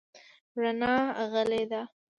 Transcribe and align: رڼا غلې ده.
رڼا 0.61 0.93
غلې 1.31 1.61
ده. 1.71 1.81